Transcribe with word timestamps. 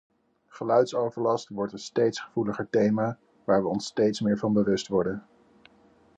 Geluidsoverlast 0.49 1.47
wordt 1.47 1.73
een 1.73 1.79
steeds 1.79 2.19
gevoeliger 2.19 2.69
thema, 2.69 3.17
waar 3.43 3.61
we 3.61 3.67
ons 3.67 3.85
steeds 3.85 4.19
meer 4.21 4.37
van 4.37 4.53
bewust 4.53 4.87
worden. 4.87 5.23